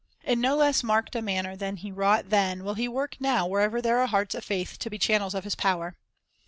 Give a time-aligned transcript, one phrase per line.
[0.23, 3.83] In no less marked a manner than He wrought then will He work now wherever
[3.83, 5.95] there are hearts of faith to be channels of His power.